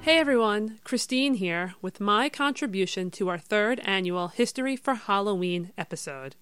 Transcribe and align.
Hey 0.00 0.16
everyone, 0.16 0.78
Christine 0.84 1.34
here 1.34 1.74
with 1.82 2.00
my 2.00 2.30
contribution 2.30 3.10
to 3.10 3.28
our 3.28 3.36
third 3.36 3.78
annual 3.80 4.28
History 4.28 4.74
for 4.74 4.94
Halloween 4.94 5.72
episode. 5.76 6.34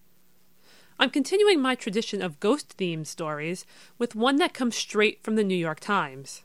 I'm 1.00 1.10
continuing 1.10 1.60
my 1.60 1.74
tradition 1.74 2.22
of 2.22 2.38
ghost 2.38 2.76
themed 2.78 3.08
stories 3.08 3.66
with 3.98 4.14
one 4.14 4.36
that 4.36 4.54
comes 4.54 4.76
straight 4.76 5.24
from 5.24 5.34
the 5.34 5.42
New 5.42 5.56
York 5.56 5.80
Times. 5.80 6.44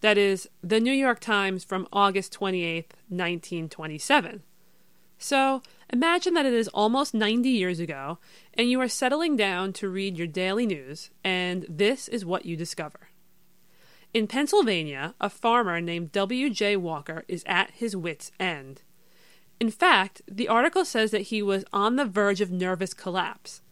That 0.00 0.16
is, 0.16 0.48
the 0.62 0.80
New 0.80 0.94
York 0.94 1.20
Times 1.20 1.64
from 1.64 1.86
August 1.92 2.32
28, 2.32 2.94
1927. 3.10 4.42
So, 5.18 5.62
imagine 5.92 6.34
that 6.34 6.46
it 6.46 6.52
is 6.52 6.68
almost 6.68 7.14
90 7.14 7.48
years 7.48 7.80
ago, 7.80 8.18
and 8.54 8.70
you 8.70 8.80
are 8.80 8.88
settling 8.88 9.36
down 9.36 9.72
to 9.74 9.88
read 9.88 10.18
your 10.18 10.26
daily 10.26 10.66
news, 10.66 11.10
and 11.24 11.64
this 11.68 12.08
is 12.08 12.24
what 12.24 12.44
you 12.44 12.56
discover. 12.56 13.08
In 14.12 14.26
Pennsylvania, 14.26 15.14
a 15.20 15.28
farmer 15.28 15.80
named 15.80 16.12
W.J. 16.12 16.76
Walker 16.76 17.24
is 17.28 17.44
at 17.46 17.70
his 17.72 17.96
wits' 17.96 18.32
end. 18.38 18.82
In 19.58 19.70
fact, 19.70 20.22
the 20.28 20.48
article 20.48 20.84
says 20.84 21.10
that 21.10 21.22
he 21.22 21.42
was 21.42 21.64
on 21.72 21.96
the 21.96 22.04
verge 22.04 22.40
of 22.40 22.50
nervous 22.50 22.92
collapse 22.92 23.62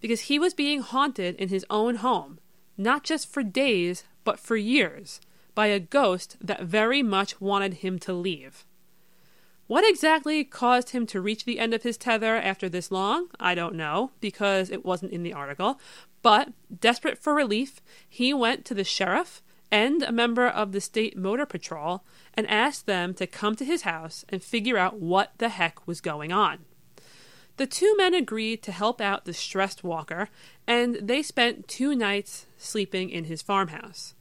because 0.00 0.22
he 0.22 0.38
was 0.38 0.54
being 0.54 0.80
haunted 0.80 1.36
in 1.36 1.48
his 1.48 1.64
own 1.70 1.96
home, 1.96 2.38
not 2.76 3.04
just 3.04 3.28
for 3.28 3.42
days, 3.42 4.04
but 4.24 4.40
for 4.40 4.56
years, 4.56 5.20
by 5.54 5.68
a 5.68 5.80
ghost 5.80 6.36
that 6.40 6.62
very 6.62 7.02
much 7.02 7.40
wanted 7.40 7.74
him 7.74 7.98
to 8.00 8.12
leave. 8.12 8.64
What 9.72 9.88
exactly 9.88 10.44
caused 10.44 10.90
him 10.90 11.06
to 11.06 11.20
reach 11.22 11.46
the 11.46 11.58
end 11.58 11.72
of 11.72 11.82
his 11.82 11.96
tether 11.96 12.36
after 12.36 12.68
this 12.68 12.90
long? 12.90 13.28
I 13.40 13.54
don't 13.54 13.74
know, 13.74 14.10
because 14.20 14.68
it 14.68 14.84
wasn't 14.84 15.12
in 15.12 15.22
the 15.22 15.32
article. 15.32 15.80
But, 16.20 16.52
desperate 16.78 17.16
for 17.16 17.34
relief, 17.34 17.80
he 18.06 18.34
went 18.34 18.66
to 18.66 18.74
the 18.74 18.84
sheriff 18.84 19.40
and 19.70 20.02
a 20.02 20.12
member 20.12 20.46
of 20.46 20.72
the 20.72 20.80
state 20.82 21.16
motor 21.16 21.46
patrol 21.46 22.04
and 22.34 22.46
asked 22.50 22.84
them 22.84 23.14
to 23.14 23.26
come 23.26 23.56
to 23.56 23.64
his 23.64 23.80
house 23.80 24.26
and 24.28 24.42
figure 24.42 24.76
out 24.76 25.00
what 25.00 25.32
the 25.38 25.48
heck 25.48 25.86
was 25.86 26.02
going 26.02 26.32
on. 26.32 26.66
The 27.56 27.66
two 27.66 27.96
men 27.96 28.12
agreed 28.12 28.62
to 28.64 28.72
help 28.72 29.00
out 29.00 29.24
the 29.24 29.32
stressed 29.32 29.82
Walker, 29.82 30.28
and 30.66 30.96
they 30.96 31.22
spent 31.22 31.66
two 31.66 31.94
nights 31.94 32.44
sleeping 32.58 33.08
in 33.08 33.24
his 33.24 33.40
farmhouse. 33.40 34.12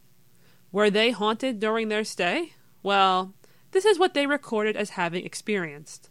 Were 0.71 0.89
they 0.89 1.11
haunted 1.11 1.59
during 1.59 1.89
their 1.89 2.05
stay? 2.05 2.53
Well, 2.83 3.33
this 3.71 3.85
is 3.85 3.97
what 3.97 4.13
they 4.13 4.27
recorded 4.27 4.75
as 4.75 4.91
having 4.91 5.25
experienced. 5.25 6.09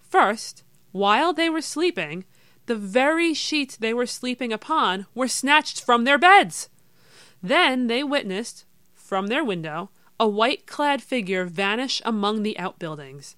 First, 0.00 0.62
while 0.92 1.32
they 1.32 1.50
were 1.50 1.60
sleeping, 1.60 2.24
the 2.66 2.76
very 2.76 3.34
sheets 3.34 3.76
they 3.76 3.94
were 3.94 4.06
sleeping 4.06 4.52
upon 4.52 5.06
were 5.14 5.28
snatched 5.28 5.82
from 5.82 6.04
their 6.04 6.18
beds. 6.18 6.68
Then 7.42 7.86
they 7.86 8.02
witnessed, 8.02 8.64
from 8.94 9.28
their 9.28 9.44
window, 9.44 9.90
a 10.20 10.28
white 10.28 10.66
clad 10.66 11.02
figure 11.02 11.44
vanish 11.44 12.02
among 12.04 12.42
the 12.42 12.58
outbuildings. 12.58 13.36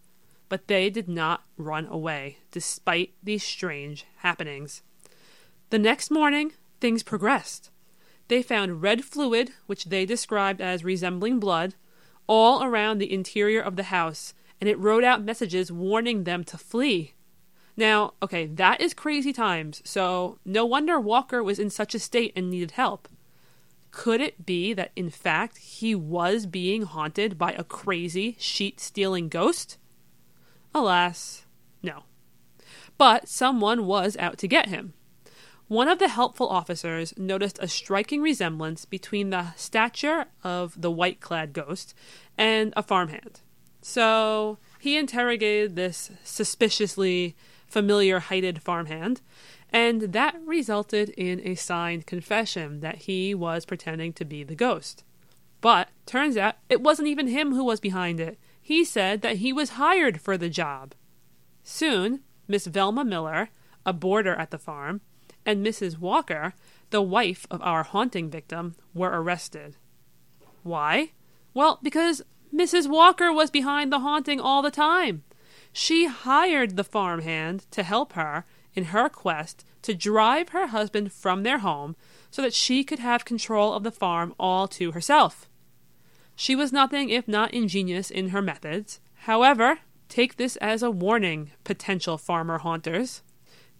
But 0.48 0.67
they 0.67 0.91
did 0.91 1.09
not 1.09 1.45
run 1.56 1.87
away, 1.87 2.39
despite 2.51 3.15
these 3.23 3.45
strange 3.45 4.05
happenings. 4.19 4.83
The 5.71 5.78
next 5.78 6.11
morning, 6.11 6.53
things 6.81 7.03
progressed. 7.03 7.71
They 8.28 8.43
found 8.43 8.83
red 8.83 9.05
fluid, 9.05 9.53
which 9.67 9.87
they 9.87 10.06
described 10.06 10.61
as 10.61 10.83
resembling 10.83 11.39
blood, 11.39 11.75
all 12.31 12.62
around 12.62 12.98
the 12.98 13.12
interior 13.12 13.60
of 13.60 13.75
the 13.75 13.82
house, 13.82 14.34
and 14.60 14.71
it 14.71 14.78
wrote 14.78 15.03
out 15.03 15.21
messages 15.21 15.72
warning 15.72 16.22
them 16.22 16.44
to 16.44 16.56
flee. 16.56 17.12
Now, 17.77 18.15
okay, 18.22 18.47
that 18.47 18.81
is 18.81 18.94
crazy 18.94 19.32
times, 19.32 19.82
so 19.84 20.38
no 20.44 20.65
wonder 20.65 21.00
Walker 21.00 21.43
was 21.43 21.59
in 21.59 21.71
such 21.71 21.93
a 21.93 21.99
state 21.99 22.32
and 22.37 22.49
needed 22.49 22.71
help. 22.72 23.09
Could 23.91 24.21
it 24.21 24.47
be 24.47 24.72
that, 24.75 24.93
in 24.94 25.10
fact, 25.10 25.59
he 25.59 25.93
was 25.97 26.47
being 26.47 26.82
haunted 26.82 27.37
by 27.37 27.50
a 27.50 27.65
crazy, 27.65 28.37
sheet 28.38 28.78
stealing 28.78 29.28
ghost? 29.28 29.76
Alas, 30.72 31.47
no. 31.82 32.05
But 32.97 33.26
someone 33.26 33.87
was 33.87 34.16
out 34.19 34.38
to 34.38 34.47
get 34.47 34.69
him. 34.69 34.94
One 35.70 35.86
of 35.86 36.00
the 36.00 36.08
helpful 36.08 36.48
officers 36.48 37.14
noticed 37.16 37.56
a 37.62 37.69
striking 37.69 38.22
resemblance 38.22 38.84
between 38.84 39.31
the 39.31 39.53
stature 39.54 40.25
of 40.42 40.75
the 40.82 40.91
white 40.91 41.20
clad 41.20 41.53
ghost 41.53 41.94
and 42.36 42.75
a 42.76 42.82
farmhand. 42.82 43.41
So 43.81 44.58
he 44.81 44.97
interrogated 44.97 45.76
this 45.76 46.10
suspiciously 46.25 47.36
familiar 47.69 48.19
heighted 48.19 48.60
farmhand, 48.60 49.20
and 49.72 50.12
that 50.12 50.41
resulted 50.44 51.10
in 51.10 51.41
a 51.47 51.54
signed 51.54 52.04
confession 52.04 52.81
that 52.81 53.02
he 53.02 53.32
was 53.32 53.64
pretending 53.64 54.12
to 54.14 54.25
be 54.25 54.42
the 54.42 54.56
ghost. 54.56 55.04
But 55.60 55.91
turns 56.04 56.37
out 56.37 56.56
it 56.69 56.81
wasn't 56.81 57.06
even 57.06 57.28
him 57.28 57.54
who 57.54 57.62
was 57.62 57.78
behind 57.78 58.19
it. 58.19 58.41
He 58.60 58.84
said 58.84 59.22
that 59.22 59.37
he 59.37 59.52
was 59.52 59.78
hired 59.78 60.20
for 60.20 60.37
the 60.37 60.48
job. 60.48 60.97
Soon, 61.62 62.22
Miss 62.48 62.66
Velma 62.66 63.04
Miller, 63.04 63.50
a 63.87 63.92
boarder 63.92 64.34
at 64.34 64.50
the 64.50 64.58
farm, 64.58 65.00
and 65.47 65.65
Mrs. 65.65 65.99
Walker, 65.99 66.55
the 66.91 67.03
wife 67.03 67.47
of 67.51 67.62
our 67.62 67.83
haunting 67.83 68.31
victim, 68.31 68.75
were 68.95 69.11
arrested. 69.11 69.77
Why? 70.62 71.12
Well, 71.55 71.78
because 71.83 72.23
Mrs. 72.55 72.89
Walker 72.89 73.33
was 73.33 73.50
behind 73.50 73.93
the 73.93 74.00
haunting 74.00 74.41
all 74.41 74.62
the 74.62 74.71
time. 74.71 75.23
She 75.73 76.06
hired 76.06 76.77
the 76.77 76.84
farmhand 76.84 77.67
to 77.71 77.83
help 77.83 78.15
her 78.15 78.45
in 78.75 78.87
her 78.87 79.09
quest 79.09 79.65
to 79.83 79.95
drive 79.95 80.50
her 80.50 80.69
husband 80.69 81.12
from 81.12 81.43
their 81.43 81.59
home 81.59 81.97
so 82.31 82.43
that 82.43 82.55
she 82.55 82.84
could 82.84 82.99
have 82.99 83.25
control 83.25 83.73
of 83.73 83.83
the 83.83 83.91
farm 83.91 84.34
all 84.39 84.69
to 84.69 84.93
herself. 84.93 85.49
She 86.37 86.56
was 86.56 86.73
nothing 86.73 87.11
if 87.11 87.29
not 87.29 87.53
ingenious 87.53 88.11
in 88.11 88.29
her 88.29 88.43
methods. 88.43 89.00
However, 89.25 89.81
take 90.09 90.37
this 90.37 90.56
as 90.56 90.83
a 90.83 90.91
warning, 90.91 91.50
potential 91.65 92.19
farmer 92.19 92.59
haunters. 92.59 93.23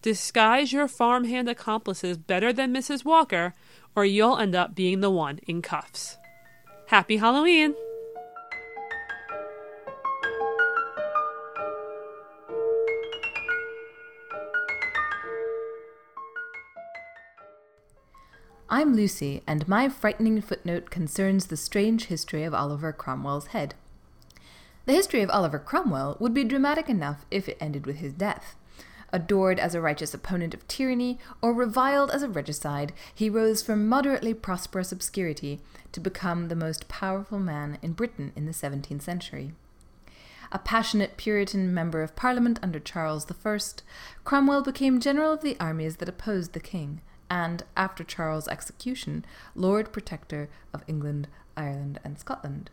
Disguise 0.03 0.73
your 0.73 0.89
farmhand 0.89 1.47
accomplices 1.49 2.17
better 2.17 2.55
than 2.55 2.73
Mrs. 2.73 3.05
Walker, 3.05 3.53
or 3.95 4.07
you'll 4.07 4.39
end 4.39 4.55
up 4.55 4.75
being 4.75 5.01
the 5.01 5.11
one 5.11 5.41
in 5.47 5.61
cuffs. 5.61 6.17
Happy 6.87 7.19
Halloween! 7.19 7.75
I'm 18.73 18.95
Lucy, 18.95 19.43
and 19.47 19.69
my 19.69 19.91
frightening 19.91 20.41
footnote 20.41 20.89
concerns 20.89 21.47
the 21.47 21.59
strange 21.59 22.07
history 22.07 22.45
of 22.45 22.55
Oliver 22.55 22.95
Cromwell's 22.95 23.49
head. 23.49 23.75
The 24.87 24.95
history 24.95 25.21
of 25.21 25.29
Oliver 25.29 25.59
Cromwell 25.59 26.17
would 26.21 26.33
be 26.33 26.45
dramatic 26.45 26.89
enough 26.89 27.27
if 27.31 27.51
it 27.51 27.59
ended 27.61 27.85
with 27.85 27.97
his 27.97 28.15
death. 28.15 28.57
Adored 29.13 29.59
as 29.59 29.75
a 29.75 29.81
righteous 29.81 30.15
opponent 30.15 30.55
of 30.55 30.67
tyranny 30.69 31.19
or 31.43 31.53
reviled 31.53 32.11
as 32.11 32.23
a 32.23 32.29
regicide, 32.29 32.93
he 33.15 33.29
rose 33.29 33.63
from 33.63 33.89
moderately 33.89 34.35
prosperous 34.35 34.93
obscurity 34.93 35.61
to 35.93 36.01
become 36.01 36.49
the 36.49 36.55
most 36.55 36.89
powerful 36.89 37.41
man 37.41 37.79
in 37.83 37.93
Britain 37.93 38.33
in 38.37 38.47
the 38.47 38.53
17th 38.53 39.03
century. 39.03 39.53
A 40.53 40.59
passionate 40.59 41.17
Puritan 41.17 41.73
member 41.73 42.03
of 42.03 42.17
Parliament 42.17 42.59
under 42.63 42.81
Charles 42.81 43.27
I, 43.31 43.59
Cromwell 44.25 44.63
became 44.63 45.01
general 45.01 45.33
of 45.33 45.43
the 45.43 45.57
armies 45.61 45.97
that 45.97 46.09
opposed 46.09 46.53
the 46.53 46.61
king, 46.61 47.01
and, 47.29 47.63
after 47.77 48.03
Charles' 48.03 48.49
execution, 48.49 49.25
Lord 49.55 49.93
Protector 49.93 50.49
of 50.73 50.83
England, 50.89 51.29
Ireland, 51.57 52.01
and 52.03 52.19
Scotland. 52.19 52.71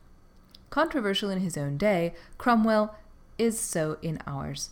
Controversial 0.71 1.29
in 1.29 1.39
his 1.39 1.55
own 1.55 1.77
day, 1.77 2.15
Cromwell 2.39 2.95
is 3.37 3.59
so 3.59 3.97
in 4.01 4.19
ours. 4.25 4.71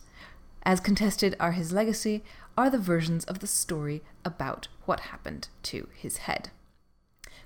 As 0.66 0.80
contested 0.80 1.36
are 1.38 1.52
his 1.52 1.72
legacy 1.72 2.24
are 2.58 2.68
the 2.68 2.76
versions 2.76 3.24
of 3.26 3.38
the 3.38 3.46
story 3.46 4.02
about 4.24 4.66
what 4.84 4.98
happened 4.98 5.46
to 5.62 5.86
his 5.94 6.16
head. 6.16 6.50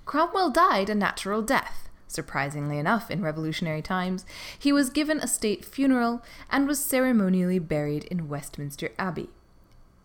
Cromwell 0.05 0.49
died 0.49 0.89
a 0.89 0.95
natural 0.95 1.43
death. 1.43 1.87
Surprisingly 2.07 2.79
enough, 2.79 3.11
in 3.11 3.21
revolutionary 3.21 3.83
times, 3.83 4.25
he 4.57 4.73
was 4.73 4.89
given 4.89 5.19
a 5.19 5.27
state 5.27 5.63
funeral 5.63 6.23
and 6.49 6.67
was 6.67 6.83
ceremonially 6.83 7.59
buried 7.59 8.05
in 8.05 8.27
Westminster 8.27 8.89
Abbey. 8.97 9.29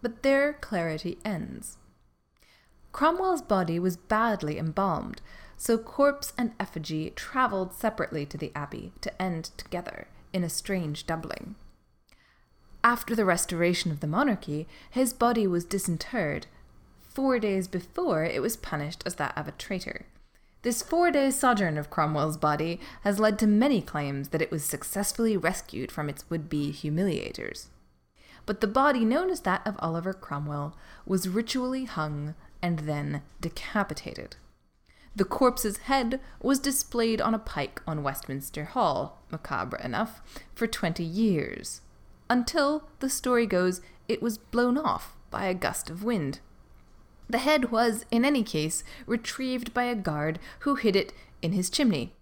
But 0.02 0.22
there 0.22 0.52
clarity 0.52 1.16
ends. 1.24 1.78
Cromwell's 2.92 3.40
body 3.40 3.78
was 3.78 3.96
badly 3.96 4.58
embalmed, 4.58 5.22
so 5.56 5.78
corpse 5.78 6.34
and 6.36 6.52
effigy 6.60 7.08
travelled 7.16 7.72
separately 7.72 8.26
to 8.26 8.36
the 8.36 8.52
Abbey 8.54 8.92
to 9.00 9.22
end 9.22 9.52
together 9.56 10.06
in 10.34 10.44
a 10.44 10.50
strange 10.50 11.06
doubling. 11.06 11.54
After 12.86 13.16
the 13.16 13.24
restoration 13.24 13.90
of 13.90 13.98
the 13.98 14.06
monarchy, 14.06 14.68
his 14.88 15.12
body 15.12 15.44
was 15.44 15.64
disinterred. 15.64 16.46
Four 17.00 17.40
days 17.40 17.66
before, 17.66 18.22
it 18.22 18.40
was 18.40 18.56
punished 18.56 19.02
as 19.04 19.16
that 19.16 19.36
of 19.36 19.48
a 19.48 19.58
traitor. 19.58 20.06
This 20.62 20.82
four 20.82 21.10
day 21.10 21.32
sojourn 21.32 21.78
of 21.78 21.90
Cromwell's 21.90 22.36
body 22.36 22.78
has 23.02 23.18
led 23.18 23.40
to 23.40 23.48
many 23.48 23.82
claims 23.82 24.28
that 24.28 24.40
it 24.40 24.52
was 24.52 24.62
successfully 24.62 25.36
rescued 25.36 25.90
from 25.90 26.08
its 26.08 26.30
would 26.30 26.48
be 26.48 26.70
humiliators. 26.70 27.70
But 28.46 28.60
the 28.60 28.68
body 28.68 29.04
known 29.04 29.30
as 29.30 29.40
that 29.40 29.66
of 29.66 29.74
Oliver 29.80 30.14
Cromwell 30.14 30.76
was 31.04 31.28
ritually 31.28 31.86
hung 31.86 32.36
and 32.62 32.78
then 32.78 33.22
decapitated. 33.40 34.36
The 35.16 35.24
corpse's 35.24 35.78
head 35.78 36.20
was 36.40 36.60
displayed 36.60 37.20
on 37.20 37.34
a 37.34 37.40
pike 37.40 37.82
on 37.84 38.04
Westminster 38.04 38.66
Hall, 38.66 39.24
macabre 39.32 39.80
enough, 39.82 40.22
for 40.54 40.68
20 40.68 41.02
years, 41.02 41.80
until, 42.28 42.88
the 43.00 43.10
story 43.10 43.46
goes, 43.46 43.80
it 44.08 44.22
was 44.22 44.38
blown 44.38 44.78
off 44.78 45.16
by 45.30 45.44
a 45.44 45.54
gust 45.54 45.90
of 45.90 46.04
wind. 46.04 46.40
The 47.28 47.38
head 47.38 47.70
was, 47.70 48.04
in 48.10 48.24
any 48.24 48.42
case, 48.42 48.84
retrieved 49.06 49.74
by 49.74 49.84
a 49.84 49.94
guard 49.94 50.38
who 50.60 50.76
hid 50.76 50.94
it 50.94 51.12
in 51.42 51.52
his 51.52 51.70
chimney, 51.70 52.14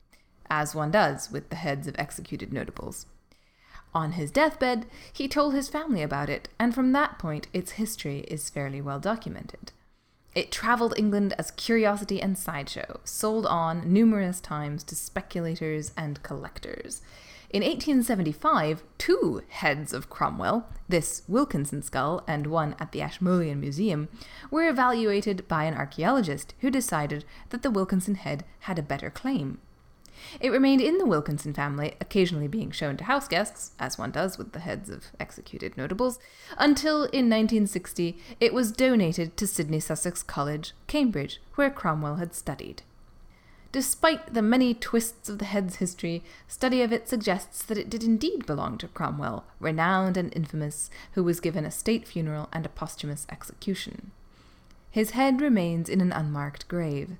as 0.49 0.75
one 0.75 0.91
does 0.91 1.31
with 1.31 1.51
the 1.51 1.57
heads 1.57 1.87
of 1.87 1.95
executed 1.99 2.53
notables. 2.53 3.07
On 3.95 4.13
his 4.13 4.31
deathbed, 4.31 4.87
he 5.13 5.29
told 5.29 5.55
his 5.55 5.69
family 5.69 6.03
about 6.03 6.29
it, 6.29 6.49
and 6.59 6.75
from 6.75 6.93
that 6.93 7.19
point 7.19 7.47
its 7.53 7.73
history 7.73 8.21
is 8.21 8.51
fairly 8.51 8.81
well 8.81 8.99
documented. 8.99 9.73
It 10.35 10.51
traveled 10.51 10.95
England 10.97 11.33
as 11.39 11.53
curiosity 11.53 12.21
and 12.21 12.37
sideshow, 12.37 13.01
sold 13.05 13.47
on 13.47 13.93
numerous 13.93 14.41
times 14.41 14.83
to 14.85 14.97
speculators 14.97 15.93
and 15.97 16.21
collectors. 16.25 17.03
In 17.55 17.63
1875, 17.63 18.83
two 18.99 19.43
heads 19.47 19.93
of 19.93 20.11
Cromwell, 20.11 20.67
this 20.89 21.23
Wilkinson 21.29 21.83
skull 21.83 22.25
and 22.27 22.49
one 22.49 22.75
at 22.81 22.91
the 22.91 23.01
Ashmolean 23.01 23.61
Museum, 23.61 24.09
were 24.51 24.69
evaluated 24.69 25.47
by 25.47 25.63
an 25.63 25.75
archaeologist 25.75 26.53
who 26.63 26.69
decided 26.69 27.25
that 27.51 27.63
the 27.63 27.71
Wilkinson 27.71 28.17
head 28.17 28.45
had 28.63 28.77
a 28.77 28.83
better 28.83 29.09
claim. 29.09 29.59
It 30.41 30.51
remained 30.51 30.81
in 30.81 30.99
the 30.99 31.07
Wilkinson 31.07 31.53
family, 31.53 31.95
occasionally 32.01 32.49
being 32.49 32.73
shown 32.73 32.97
to 32.97 33.05
house 33.05 33.29
guests, 33.29 33.71
as 33.79 33.97
one 33.97 34.11
does 34.11 34.37
with 34.37 34.51
the 34.51 34.59
heads 34.59 34.91
of 34.91 35.13
executed 35.21 35.77
notables, 35.77 36.19
until 36.59 37.05
in 37.05 37.31
1960 37.31 38.19
it 38.41 38.53
was 38.53 38.73
donated 38.73 39.37
to 39.37 39.47
Sidney 39.47 39.79
Sussex 39.79 40.25
College, 40.25 40.73
Cambridge, 40.89 41.41
where 41.55 41.71
Cromwell 41.71 42.17
had 42.17 42.35
studied. 42.35 42.83
Despite 43.75 44.35
the 44.35 44.41
many 44.41 44.73
twists 44.73 45.29
of 45.29 45.39
the 45.39 45.47
head's 45.47 45.77
history, 45.77 46.23
study 46.47 46.81
of 46.83 46.93
it 46.93 47.09
suggests 47.09 47.65
that 47.65 47.77
it 47.77 47.91
did 47.91 48.05
indeed 48.05 48.47
belong 48.47 48.79
to 48.79 48.87
Cromwell, 48.87 49.45
renowned 49.59 50.17
and 50.17 50.33
infamous, 50.33 50.91
who 51.15 51.25
was 51.25 51.41
given 51.41 51.65
a 51.65 51.73
state 51.73 52.07
funeral 52.07 52.49
and 52.53 52.65
a 52.65 52.69
posthumous 52.69 53.27
execution. 53.33 54.13
His 54.93 55.11
head 55.11 55.41
remains 55.41 55.89
in 55.89 56.01
an 56.01 56.13
unmarked 56.13 56.69
grave, 56.69 57.17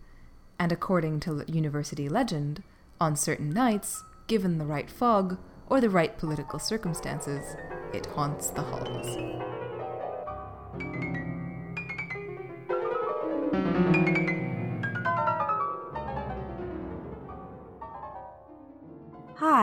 and 0.57 0.71
according 0.71 1.19
to 1.21 1.43
university 1.49 2.09
legend, 2.09 2.63
on 3.01 3.17
certain 3.17 3.51
nights, 3.51 4.05
given 4.29 4.59
the 4.59 4.65
right 4.65 4.89
fog 4.89 5.39
or 5.67 5.81
the 5.81 5.91
right 5.91 6.17
political 6.17 6.61
circumstances, 6.61 7.57
it 7.93 8.07
haunts 8.07 8.51
the 8.51 8.63
halls. 8.63 9.54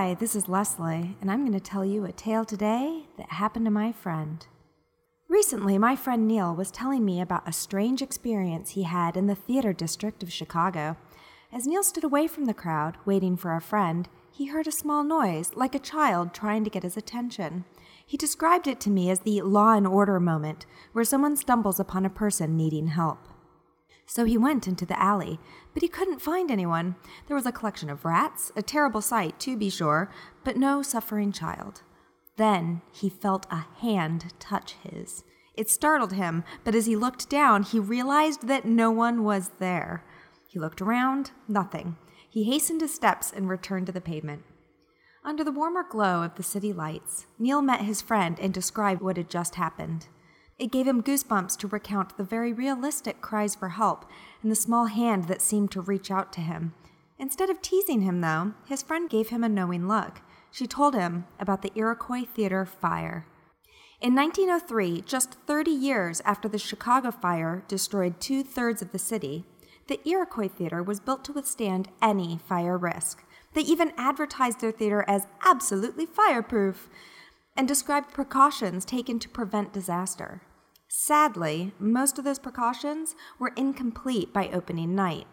Hi, 0.02 0.16
this 0.16 0.36
is 0.36 0.50
Leslie, 0.50 1.16
and 1.22 1.30
I'm 1.30 1.42
going 1.42 1.52
to 1.52 1.60
tell 1.60 1.86
you 1.86 2.06
a 2.06 2.12
tale 2.12 2.44
today 2.44 3.04
that 3.20 3.34
happened 3.34 3.66
to 3.66 3.72
my 3.72 3.92
friend. 3.92 4.44
Recently, 5.30 5.78
my 5.78 5.96
friend 5.96 6.28
Neil 6.28 6.56
was 6.56 6.72
telling 6.72 7.06
me 7.06 7.22
about 7.22 7.48
a 7.48 7.54
strange 7.54 8.02
experience 8.02 8.72
he 8.72 8.82
had 8.82 9.16
in 9.16 9.28
the 9.28 9.36
theater 9.36 9.74
district 9.74 10.24
of 10.24 10.34
Chicago. 10.34 10.98
As 11.54 11.68
Neil 11.68 11.84
stood 11.84 12.04
away 12.04 12.26
from 12.26 12.46
the 12.46 12.54
crowd, 12.56 12.98
waiting 13.06 13.38
for 13.38 13.56
a 13.56 13.62
friend, 13.62 14.10
he 14.32 14.48
heard 14.48 14.66
a 14.66 14.72
small 14.72 15.04
noise, 15.04 15.52
like 15.54 15.76
a 15.76 15.80
child 15.80 16.34
trying 16.34 16.64
to 16.64 16.72
get 16.72 16.82
his 16.82 16.98
attention. 16.98 17.64
He 18.04 18.18
described 18.18 18.66
it 18.66 18.80
to 18.80 18.90
me 18.90 19.12
as 19.12 19.20
the 19.20 19.44
law 19.44 19.74
and 19.76 19.86
order 19.86 20.20
moment, 20.20 20.66
where 20.94 21.06
someone 21.06 21.38
stumbles 21.38 21.80
upon 21.80 22.08
a 22.08 22.10
person 22.10 22.58
needing 22.58 22.88
help. 22.88 23.20
So 24.14 24.26
he 24.26 24.38
went 24.38 24.68
into 24.68 24.86
the 24.86 25.02
alley, 25.02 25.40
but 25.74 25.82
he 25.82 25.88
couldn't 25.88 26.22
find 26.22 26.52
anyone. 26.52 26.98
There 27.28 27.36
was 27.36 27.46
a 27.46 27.52
collection 27.54 27.90
of 27.90 28.04
rats, 28.04 28.52
a 28.58 28.62
terrible 28.62 29.00
sight, 29.00 29.40
to 29.40 29.56
be 29.56 29.70
sure, 29.70 30.12
but 30.44 30.58
no 30.58 30.82
suffering 30.82 31.32
child. 31.32 31.84
Then 32.36 32.82
he 32.92 33.08
felt 33.08 33.46
a 33.50 33.68
hand 33.80 34.34
touch 34.38 34.76
his. 34.84 35.24
It 35.56 35.70
startled 35.70 36.12
him, 36.12 36.44
but 36.66 36.76
as 36.76 36.88
he 36.88 36.96
looked 36.98 37.30
down, 37.30 37.64
he 37.64 37.80
realized 37.80 38.48
that 38.48 38.66
no 38.66 38.92
one 38.92 39.24
was 39.24 39.52
there. 39.60 40.04
He 40.46 40.60
looked 40.60 40.82
around, 40.82 41.32
nothing. 41.48 41.96
He 42.30 42.44
hastened 42.44 42.82
his 42.82 42.94
steps 42.94 43.32
and 43.32 43.48
returned 43.48 43.86
to 43.86 43.94
the 43.94 44.02
pavement. 44.02 44.44
Under 45.24 45.46
the 45.46 45.54
warmer 45.54 45.86
glow 45.90 46.22
of 46.24 46.36
the 46.36 46.44
city 46.44 46.74
lights, 46.74 47.28
Neil 47.40 47.62
met 47.62 47.84
his 47.84 48.02
friend 48.02 48.38
and 48.42 48.54
described 48.54 49.02
what 49.02 49.16
had 49.16 49.30
just 49.30 49.56
happened. 49.56 50.08
It 50.62 50.72
gave 50.72 50.86
him 50.86 51.02
goosebumps 51.02 51.58
to 51.58 51.68
recount 51.68 52.18
the 52.18 52.24
very 52.24 52.54
realistic 52.54 53.20
cries 53.20 53.56
for 53.56 53.70
help 53.70 54.06
and 54.44 54.52
the 54.52 54.56
small 54.56 54.86
hand 54.86 55.24
that 55.24 55.42
seemed 55.42 55.72
to 55.72 55.82
reach 55.82 56.12
out 56.12 56.32
to 56.34 56.40
him. 56.40 56.76
Instead 57.18 57.50
of 57.50 57.64
teasing 57.64 58.02
him, 58.02 58.22
though, 58.22 58.54
his 58.68 58.84
friend 58.84 59.10
gave 59.10 59.30
him 59.30 59.44
a 59.44 59.50
knowing 59.50 59.88
look. 59.88 60.22
She 60.52 60.68
told 60.68 60.94
him 60.94 61.26
about 61.40 61.64
the 61.64 61.72
Iroquois 61.74 62.26
Theater 62.26 62.64
fire. 62.68 63.26
In 64.02 64.14
1903, 64.14 65.02
just 65.02 65.34
30 65.48 65.72
years 65.72 66.22
after 66.26 66.48
the 66.48 66.60
Chicago 66.60 67.10
fire 67.10 67.64
destroyed 67.68 68.20
two 68.20 68.44
thirds 68.44 68.84
of 68.84 68.92
the 68.92 69.00
city, 69.00 69.46
the 69.88 70.00
Iroquois 70.08 70.50
Theater 70.50 70.84
was 70.84 71.00
built 71.00 71.26
to 71.26 71.34
withstand 71.34 71.90
any 72.04 72.38
fire 72.48 72.78
risk. 72.78 73.24
They 73.56 73.62
even 73.62 73.94
advertised 73.98 74.62
their 74.62 74.72
theater 74.72 75.04
as 75.08 75.26
absolutely 75.44 76.06
fireproof 76.06 76.88
and 77.58 77.68
described 77.68 78.14
precautions 78.14 78.86
taken 78.86 79.18
to 79.18 79.28
prevent 79.28 79.74
disaster. 79.74 80.44
Sadly, 80.94 81.72
most 81.80 82.20
of 82.20 82.26
those 82.26 82.38
precautions 82.38 83.16
were 83.40 83.54
incomplete 83.56 84.34
by 84.34 84.50
opening 84.50 84.94
night. 84.94 85.26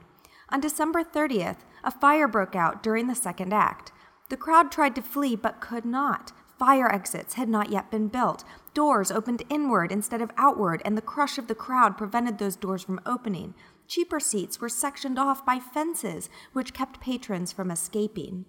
On 0.50 0.60
December 0.60 1.02
30th, 1.02 1.58
a 1.82 1.90
fire 1.90 2.28
broke 2.28 2.54
out 2.54 2.80
during 2.80 3.08
the 3.08 3.16
second 3.16 3.52
act. 3.52 3.90
The 4.28 4.36
crowd 4.36 4.70
tried 4.70 4.94
to 4.94 5.02
flee 5.02 5.34
but 5.34 5.60
could 5.60 5.84
not. 5.84 6.30
Fire 6.60 6.88
exits 6.88 7.34
had 7.34 7.48
not 7.48 7.72
yet 7.72 7.90
been 7.90 8.06
built. 8.06 8.44
Doors 8.72 9.10
opened 9.10 9.42
inward 9.50 9.90
instead 9.90 10.22
of 10.22 10.30
outward, 10.36 10.80
and 10.84 10.96
the 10.96 11.02
crush 11.02 11.38
of 11.38 11.48
the 11.48 11.56
crowd 11.56 11.98
prevented 11.98 12.38
those 12.38 12.54
doors 12.54 12.84
from 12.84 13.00
opening. 13.04 13.52
Cheaper 13.88 14.20
seats 14.20 14.60
were 14.60 14.68
sectioned 14.68 15.18
off 15.18 15.44
by 15.44 15.58
fences, 15.58 16.30
which 16.52 16.72
kept 16.72 17.00
patrons 17.00 17.50
from 17.50 17.72
escaping. 17.72 18.44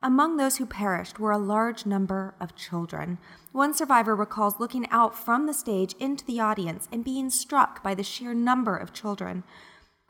Among 0.00 0.36
those 0.36 0.58
who 0.58 0.66
perished 0.66 1.18
were 1.18 1.32
a 1.32 1.38
large 1.38 1.84
number 1.84 2.36
of 2.38 2.54
children. 2.54 3.18
One 3.50 3.74
survivor 3.74 4.14
recalls 4.14 4.60
looking 4.60 4.88
out 4.90 5.18
from 5.18 5.46
the 5.46 5.54
stage 5.54 5.94
into 5.98 6.24
the 6.24 6.38
audience 6.38 6.88
and 6.92 7.04
being 7.04 7.30
struck 7.30 7.82
by 7.82 7.96
the 7.96 8.04
sheer 8.04 8.32
number 8.32 8.76
of 8.76 8.92
children. 8.92 9.42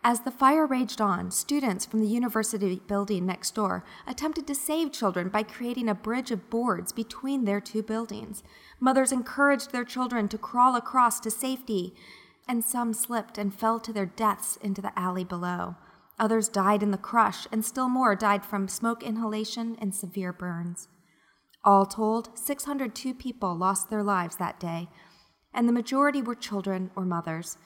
As 0.04 0.21
the 0.21 0.30
fire 0.30 0.66
raged 0.66 1.00
on, 1.00 1.30
students 1.30 1.87
from 1.87 2.00
the 2.00 2.07
university 2.07 2.83
building 2.87 3.25
next 3.25 3.54
door 3.54 3.83
attempted 4.07 4.47
to 4.49 4.54
save 4.54 4.92
children 4.92 5.30
by 5.30 5.42
creating 5.42 5.88
a 5.88 5.95
bridge 5.95 6.30
of 6.30 6.50
boards 6.50 6.92
between 6.92 7.47
their 7.47 7.61
two 7.61 7.83
buildings. 7.83 8.42
Mothers 8.78 9.11
encouraged 9.11 9.73
their 9.73 9.85
children 9.85 10.28
to 10.28 10.37
crawl 10.37 10.76
across 10.76 11.18
to 11.21 11.30
safety, 11.30 11.95
and 12.47 12.62
some 12.62 12.92
slipped 12.92 13.38
and 13.38 13.54
fell 13.54 13.80
to 13.80 13.92
their 13.92 14.07
deaths 14.07 14.57
into 14.59 14.83
the 14.83 14.97
alley 14.99 15.25
below. 15.25 15.76
Others 16.19 16.49
died 16.49 16.83
in 16.83 16.91
the 16.91 16.99
crush, 16.99 17.47
and 17.53 17.65
still 17.65 17.89
more 17.89 18.17
died 18.17 18.45
from 18.45 18.69
smoke 18.69 19.03
inhalation 19.03 19.77
and 19.81 19.95
severe 19.95 20.33
burns. 20.33 20.89
All 21.65 21.87
told, 21.87 22.37
602 22.37 23.15
people 23.15 23.55
lost 23.55 23.91
their 23.91 24.03
lives 24.03 24.37
that 24.37 24.59
day, 24.59 24.89
and 25.53 25.69
the 25.69 25.73
majority 25.73 26.23
were 26.23 26.35
children 26.35 26.91
or 26.97 27.05
mothers. 27.05 27.59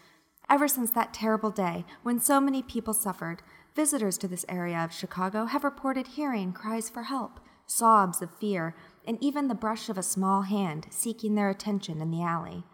Ever 0.51 0.69
since 0.69 0.91
that 0.91 1.15
terrible 1.15 1.51
day, 1.51 1.85
when 2.03 2.19
so 2.19 2.41
many 2.41 2.63
people 2.63 2.95
suffered, 2.95 3.43
visitors 3.75 4.19
to 4.19 4.29
this 4.29 4.45
area 4.49 4.79
of 4.79 4.93
Chicago 4.93 5.47
have 5.47 5.65
reported 5.65 6.09
hearing 6.09 6.53
cries 6.53 6.91
for 6.91 7.05
help, 7.05 7.41
sobs 7.67 8.21
of 8.21 8.37
fear, 8.39 8.75
and 9.07 9.17
even 9.23 9.49
the 9.49 9.55
brush 9.55 9.89
of 9.89 9.97
a 9.97 10.03
small 10.03 10.43
hand 10.43 10.87
seeking 10.91 11.35
their 11.35 11.49
attention 11.49 12.01
in 12.01 12.11
the 12.11 12.23
alley. 12.23 12.65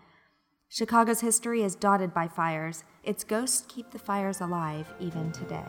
Chicago's 0.70 1.20
history 1.20 1.62
is 1.62 1.74
dotted 1.74 2.12
by 2.12 2.28
fires. 2.28 2.84
Its 3.02 3.24
ghosts 3.24 3.64
keep 3.68 3.90
the 3.90 3.98
fires 3.98 4.42
alive 4.42 4.92
even 5.00 5.32
today. 5.32 5.64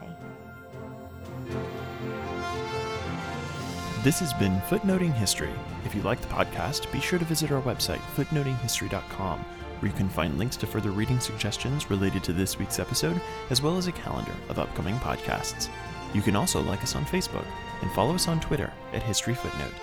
This 4.03 4.19
has 4.19 4.33
been 4.33 4.59
Footnoting 4.69 5.13
History. 5.13 5.51
If 5.85 5.95
you 5.95 6.01
like 6.01 6.19
the 6.19 6.27
podcast, 6.27 6.91
be 6.91 6.99
sure 6.99 7.17
to 7.17 7.23
visit 7.23 7.49
our 7.51 7.61
website, 7.61 8.01
footnotinghistory.com, 8.15 9.39
where 9.39 9.89
you 9.89 9.97
can 9.97 10.09
find 10.09 10.37
links 10.37 10.57
to 10.57 10.67
further 10.67 10.91
reading 10.91 11.21
suggestions 11.21 11.89
related 11.89 12.21
to 12.25 12.33
this 12.33 12.59
week's 12.59 12.79
episode, 12.79 13.21
as 13.49 13.61
well 13.61 13.77
as 13.77 13.87
a 13.87 13.93
calendar 13.93 14.33
of 14.49 14.59
upcoming 14.59 14.95
podcasts. 14.95 15.69
You 16.13 16.21
can 16.21 16.35
also 16.35 16.61
like 16.61 16.83
us 16.83 16.95
on 16.97 17.05
Facebook 17.05 17.45
and 17.81 17.91
follow 17.91 18.15
us 18.15 18.27
on 18.27 18.41
Twitter 18.41 18.73
at 18.91 19.03
History 19.03 19.33
Footnote. 19.33 19.73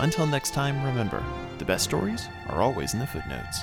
Until 0.00 0.26
next 0.26 0.52
time, 0.52 0.84
remember 0.84 1.24
the 1.56 1.64
best 1.64 1.84
stories 1.84 2.28
are 2.48 2.60
always 2.60 2.92
in 2.92 3.00
the 3.00 3.06
footnotes. 3.06 3.60